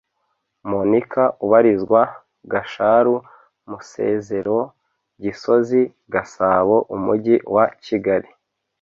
[0.69, 2.01] monika ubarizwa
[2.51, 3.15] gasharu
[3.69, 4.59] musezero
[5.23, 5.81] gisozi
[6.13, 8.29] gasabo umujyi wa kigali